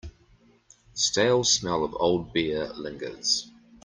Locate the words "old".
1.99-2.33